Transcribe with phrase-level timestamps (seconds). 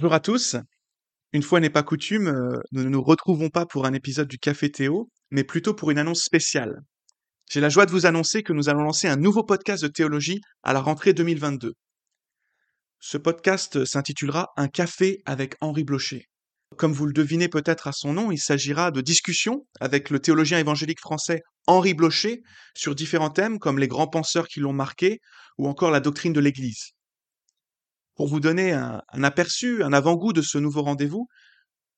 [0.00, 0.54] Bonjour à tous.
[1.32, 4.38] Une fois n'est pas coutume, euh, nous ne nous retrouvons pas pour un épisode du
[4.38, 6.82] Café Théo, mais plutôt pour une annonce spéciale.
[7.50, 10.40] J'ai la joie de vous annoncer que nous allons lancer un nouveau podcast de théologie
[10.62, 11.72] à la rentrée 2022.
[13.00, 16.26] Ce podcast s'intitulera Un café avec Henri Blocher.
[16.76, 20.60] Comme vous le devinez peut-être à son nom, il s'agira de discussions avec le théologien
[20.60, 22.42] évangélique français Henri Blocher
[22.76, 25.18] sur différents thèmes comme les grands penseurs qui l'ont marqué
[25.58, 26.92] ou encore la doctrine de l'Église.
[28.18, 31.28] Pour vous donner un, aperçu, un avant-goût de ce nouveau rendez-vous,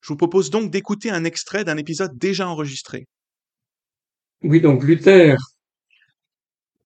[0.01, 3.07] je vous propose donc d'écouter un extrait d'un épisode déjà enregistré.
[4.43, 5.35] Oui, donc Luther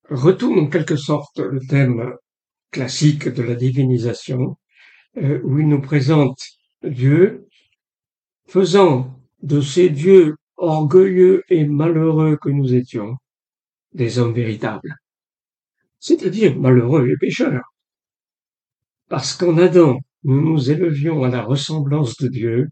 [0.10, 2.14] retourne en quelque sorte le thème
[2.72, 4.58] classique de la divinisation,
[5.18, 6.40] euh, où il nous présente
[6.82, 7.46] Dieu
[8.48, 13.18] faisant de ces dieux orgueilleux et malheureux que nous étions
[13.92, 14.96] des hommes véritables,
[16.00, 17.75] c'est-à-dire malheureux et pécheurs.
[19.10, 22.70] Parce qu'en Adam, nous nous élevions à la ressemblance de Dieu,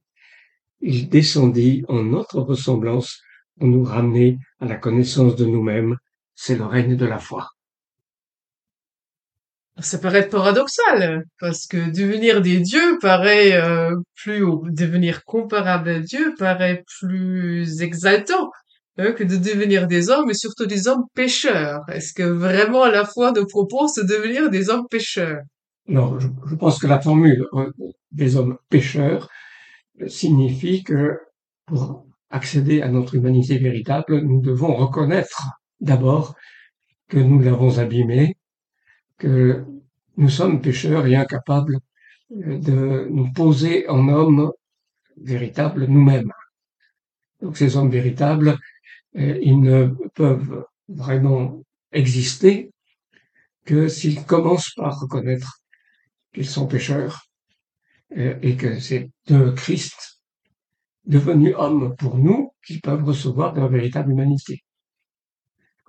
[0.81, 3.21] il descendit en notre ressemblance
[3.57, 5.95] pour nous ramener à la connaissance de nous-mêmes.
[6.35, 7.49] C'est le règne de la foi.
[9.79, 16.33] Ça paraît paradoxal, parce que devenir des dieux paraît euh, plus devenir comparable à Dieu
[16.37, 18.51] paraît plus exaltant
[18.97, 21.81] hein, que de devenir des hommes, et surtout des hommes pécheurs.
[21.89, 25.41] Est-ce que vraiment la foi nous propose de devenir des hommes pécheurs?
[25.87, 27.71] Non, je, pense que la formule euh,
[28.11, 29.29] des hommes pécheurs
[30.07, 31.19] signifie que
[31.65, 36.35] pour accéder à notre humanité véritable, nous devons reconnaître d'abord
[37.09, 38.37] que nous l'avons abîmé,
[39.17, 39.65] que
[40.17, 41.79] nous sommes pécheurs et incapables
[42.29, 44.51] de nous poser en hommes
[45.17, 46.31] véritables nous-mêmes.
[47.41, 48.57] Donc ces hommes véritables,
[49.17, 52.71] euh, ils ne peuvent vraiment exister
[53.65, 55.62] que s'ils commencent par reconnaître
[56.33, 57.27] qu'ils sont pécheurs
[58.17, 60.21] euh, et que c'est de Christ
[61.05, 64.63] devenu homme pour nous qu'ils peuvent recevoir leur véritable humanité.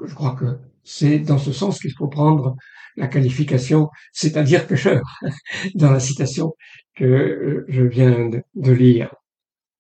[0.05, 2.57] Je crois que c'est dans ce sens qu'il faut prendre
[2.97, 5.03] la qualification, c'est-à-dire pécheur,
[5.75, 6.55] dans la citation
[6.95, 9.15] que euh, je viens de, lire.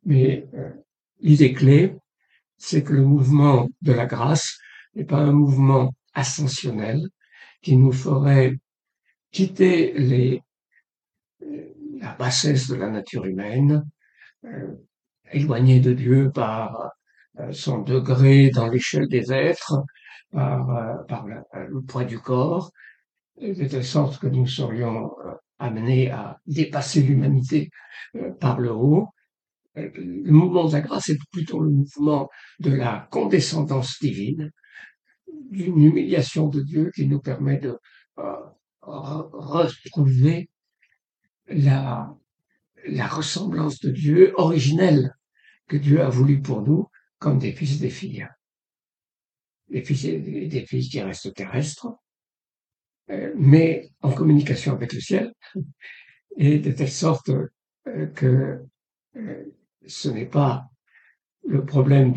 [0.05, 0.71] Mais euh,
[1.21, 1.97] l'idée clé,
[2.57, 4.59] c'est que le mouvement de la grâce
[4.95, 7.01] n'est pas un mouvement ascensionnel
[7.63, 8.57] qui nous ferait
[9.31, 10.43] quitter les,
[12.01, 13.85] la bassesse de la nature humaine,
[14.45, 14.75] euh,
[15.33, 16.91] éloigné de Dieu par
[17.51, 19.83] son degré dans l'échelle des êtres,
[20.31, 22.71] par, le poids du corps,
[23.41, 27.71] de telle sorte que nous serions euh, amenés à dépasser l'humanité
[28.17, 29.09] euh, par le haut.
[29.77, 32.29] Euh, le mouvement de la grâce est plutôt le mouvement
[32.61, 34.51] de la condescendance divine,
[35.51, 37.77] d'une humiliation de Dieu qui nous permet de
[38.83, 40.49] retrouver
[41.49, 42.15] la,
[42.87, 45.15] la ressemblance de Dieu originelle
[45.69, 46.89] que Dieu a voulu pour nous
[47.19, 48.29] comme des fils et des filles.
[49.69, 51.89] Des fils et des filles qui restent terrestres,
[53.11, 55.33] euh, mais en communication avec le ciel,
[56.37, 58.63] et de telle sorte euh, que
[59.17, 59.45] euh,
[59.87, 60.67] ce n'est pas
[61.47, 62.13] le problème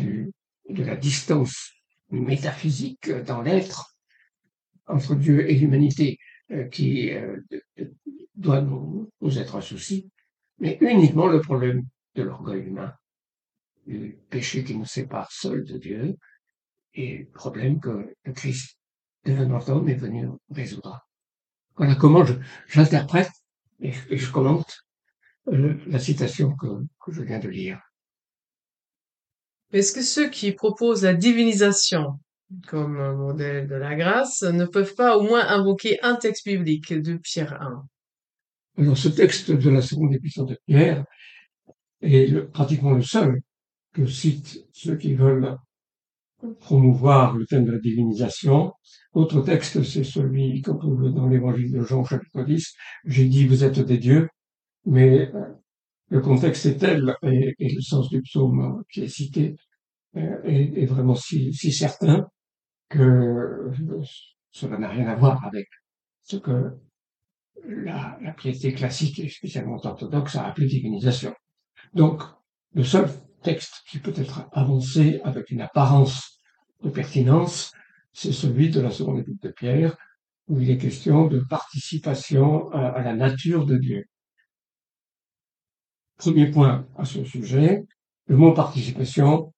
[0.68, 1.72] de la distance
[2.10, 3.94] métaphysique dans l'être
[4.86, 6.18] entre Dieu et l'humanité
[6.70, 7.10] qui
[8.38, 10.10] doit nous, nous, être un souci,
[10.58, 12.94] mais uniquement le problème de l'orgueil humain,
[13.86, 16.16] du péché qui nous sépare seul de Dieu,
[16.94, 18.78] et le problème que le Christ
[19.24, 21.06] devenant homme est venu résoudre.
[21.76, 22.24] Voilà comment
[22.68, 23.30] j'interprète
[23.80, 24.84] et, je commente
[25.48, 26.66] euh, la citation que,
[27.04, 27.80] que je viens de lire.
[29.72, 32.18] Est-ce que ceux qui proposent la divinisation
[32.68, 37.16] comme modèle de la grâce ne peuvent pas au moins invoquer un texte biblique de
[37.16, 37.86] Pierre 1
[38.78, 41.04] Alors ce texte de la seconde épître de Pierre
[42.00, 43.40] est pratiquement le seul
[43.92, 45.56] que citent ceux qui veulent
[46.60, 48.72] promouvoir le thème de la divinisation.
[49.14, 52.72] Autre texte, c'est celui qu'on trouve dans l'évangile de Jean, chapitre 10.
[53.04, 54.28] J'ai dit, vous êtes des dieux,
[54.86, 55.54] mais euh,
[56.10, 59.56] le contexte est tel, et, le sens du psaume qui est cité
[60.16, 62.28] euh, est, vraiment si, certain
[62.88, 64.02] que euh,
[64.52, 65.66] cela n'a rien à voir avec
[66.22, 66.78] ce que
[67.64, 71.34] la, piété classique et spécialement orthodoxe a appelé divinisation.
[71.94, 72.22] Donc,
[72.74, 73.08] le seul
[73.42, 76.40] texte qui peut être avancé avec une apparence
[76.82, 77.72] de pertinence,
[78.12, 79.96] c'est celui de la seconde épître de Pierre,
[80.48, 84.04] où il est question de participation à, la nature de Dieu.
[86.16, 87.86] Premier point à ce sujet,
[88.26, 89.52] le mot participation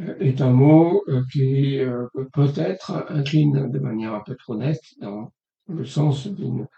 [0.00, 4.84] euh, est un mot euh, qui euh, peut-être incline de manière un peu trop nette
[5.00, 5.32] dans
[5.68, 6.68] le sens d'une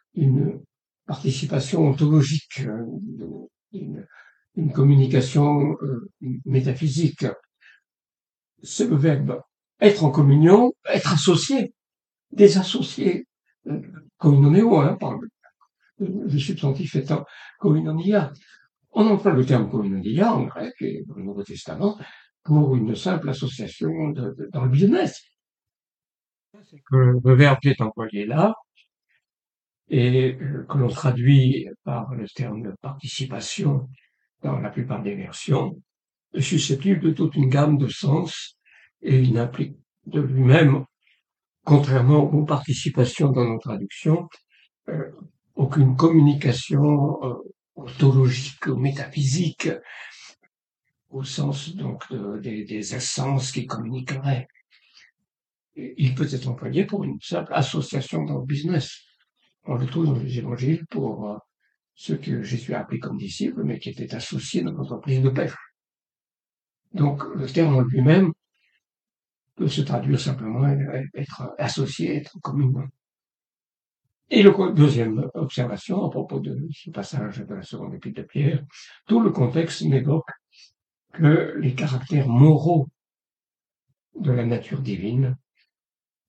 [1.07, 2.85] participation ontologique, euh,
[3.73, 4.07] une,
[4.57, 6.11] une communication euh,
[6.45, 7.27] métaphysique.
[8.63, 9.41] C'est le verbe
[9.81, 11.75] être en communion, être associé,
[12.33, 13.27] désassocié,
[13.67, 13.81] euh,
[14.19, 15.29] communonéo, hein, par le,
[16.39, 17.25] substantif étant
[17.59, 18.33] communonia.
[18.93, 21.99] On emploie le terme communonia en grec et dans le Nouveau Testament
[22.43, 25.23] pour une simple association de, dans le business.
[26.65, 28.55] C'est que le verbe qui est employé là,
[29.89, 33.89] et euh, que l'on traduit par le terme participation
[34.43, 35.81] dans la plupart des versions,
[36.35, 38.59] est susceptible de toute une gamme de sens
[39.03, 39.77] et il n'implique
[40.07, 40.85] de lui-même,
[41.65, 44.29] contrairement aux participations dans nos traductions,
[44.89, 45.11] euh,
[45.55, 47.35] aucune communication euh,
[47.77, 49.69] ontologique ou métaphysique
[51.11, 52.05] au sens donc
[52.43, 54.49] des, des essences qui communiqueraient.
[55.77, 59.04] Il peut être employé pour une simple association dans le business.
[59.67, 61.39] On le trouve dans les évangiles pour euh,
[61.95, 65.55] ceux que Jésus a appelés comme disciples, mais qui étaient associés dans l'entreprise de pêche.
[66.93, 68.33] Donc, le terme en lui-même
[69.57, 70.69] peut se traduire simplement
[71.15, 72.87] être associé, être commun.
[74.31, 78.65] Et le deuxième observation à propos de ce passage de la seconde épître de Pierre,
[79.07, 80.29] tout le contexte n'évoque
[81.13, 82.89] que les caractères moraux
[84.19, 85.37] de la nature divine.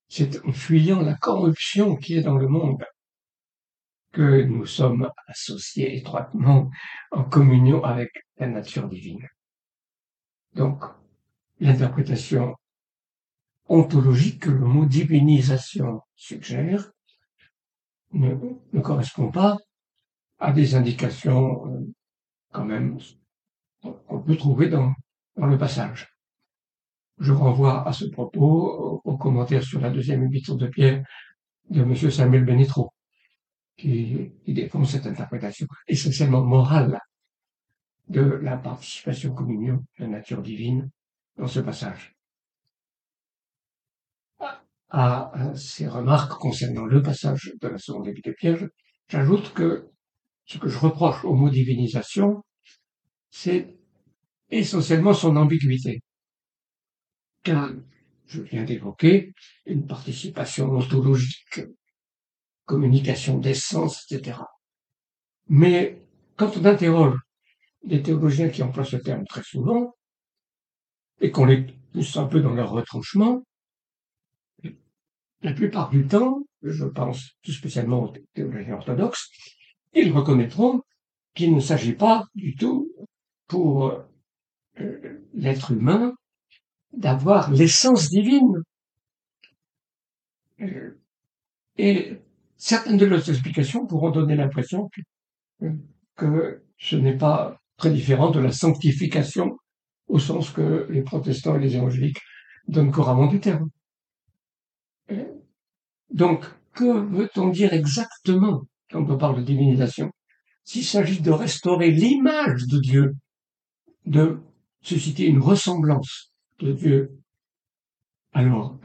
[0.08, 2.84] C'est en fuyant la corruption qui est dans le monde
[4.16, 6.70] que nous sommes associés étroitement
[7.10, 9.28] en communion avec la nature divine.
[10.54, 10.84] Donc,
[11.60, 12.54] l'interprétation
[13.68, 16.92] ontologique que le mot divinisation suggère
[18.12, 19.58] ne, correspond pas
[20.38, 21.80] à des indications euh,
[22.52, 22.98] quand même
[23.82, 24.94] qu'on peut trouver dans,
[25.36, 26.08] le passage.
[27.18, 31.04] Je renvoie à ce propos au, commentaire sur la deuxième épître de Pierre
[31.68, 31.94] de M.
[32.10, 32.90] Samuel Benetro
[33.76, 36.98] qui, défend cette interprétation essentiellement morale
[38.08, 40.90] de la participation communion de la nature divine
[41.36, 42.14] dans ce passage.
[44.88, 48.68] À, ces remarques concernant le passage de la seconde épître de Pierre,
[49.08, 49.90] j'ajoute que
[50.44, 52.44] ce que je reproche au mot divinisation,
[53.30, 53.76] c'est
[54.48, 56.00] essentiellement son ambiguïté.
[57.42, 57.72] Car
[58.26, 59.32] je viens d'évoquer
[59.66, 61.60] une participation ontologique
[62.66, 64.40] communication d'essence, etc.
[65.48, 66.02] Mais
[66.36, 67.18] quand on interroge
[67.84, 69.94] des théologiens qui emploient ce terme très souvent,
[71.20, 73.42] et qu'on les pousse un peu dans leur retranchement,
[75.42, 79.30] la plupart du temps, je pense tout spécialement aux théologiens orthodoxes,
[79.94, 80.82] ils reconnaîtront
[81.34, 82.92] qu'il ne s'agit pas du tout
[83.46, 83.92] pour
[84.80, 86.14] euh, l'être humain
[86.92, 88.62] d'avoir l'essence divine.
[90.60, 90.98] Euh,
[91.76, 92.18] et
[92.56, 94.88] certaines de leurs explications pourront donner l'impression
[96.16, 99.56] que, ce n'est pas très différent de la sanctification
[100.08, 102.20] au sens que les protestants et les évangéliques
[102.68, 103.68] donnent couramment du terme.
[106.10, 106.44] Donc,
[106.74, 110.10] que veut-on dire exactement quand on parle de divinisation
[110.64, 113.14] S'il s'agit de restaurer l'image de Dieu,
[114.04, 114.38] de
[114.82, 117.18] susciter une ressemblance de Dieu,
[118.32, 118.78] alors,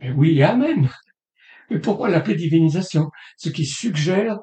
[0.00, 0.90] ben oui amen.
[1.70, 3.10] Mais pourquoi l'appeler divinisation?
[3.36, 4.38] Ce qui suggère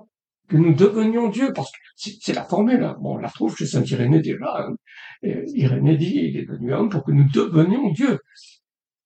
[0.48, 2.84] que nous devenions Dieu, parce que c'est la formule.
[2.84, 2.98] Hein.
[3.00, 4.68] Bon, on la trouve chez Saint Irénée déjà.
[4.68, 4.76] Hein.
[5.24, 8.20] Irénée dit, il est devenu homme pour que nous devenions Dieu.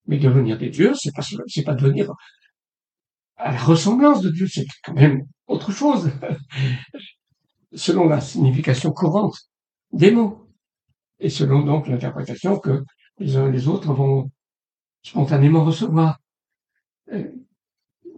[0.07, 2.11] Mais devenir des dieux, c'est pas c'est pas devenir
[3.37, 6.11] à la ressemblance de Dieu, c'est quand même autre chose,
[7.73, 9.35] selon la signification courante
[9.91, 10.49] des mots,
[11.19, 12.83] et selon donc l'interprétation que
[13.19, 14.31] les uns et les autres vont
[15.03, 16.19] spontanément recevoir.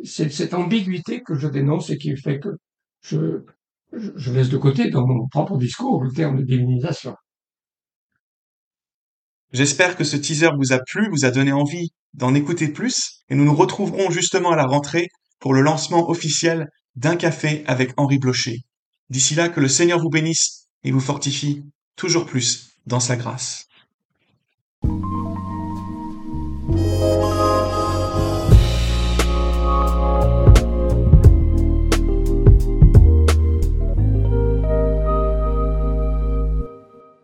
[0.03, 2.49] C'est cette ambiguïté que je dénonce et qui fait que
[3.01, 3.43] je,
[3.91, 7.15] je laisse de côté dans mon propre discours le terme de divinisation.
[9.53, 13.35] J'espère que ce teaser vous a plu, vous a donné envie d'en écouter plus, et
[13.35, 15.07] nous nous retrouverons justement à la rentrée
[15.39, 18.57] pour le lancement officiel d'un café avec Henri Blocher.
[19.09, 21.63] D'ici là, que le Seigneur vous bénisse et vous fortifie
[21.95, 23.67] toujours plus dans sa grâce.